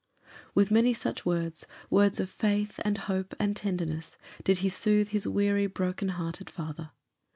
[0.55, 5.27] With many such words words of faith, and hope, and tenderness did he soothe his
[5.27, 6.89] weary, broken hearted father.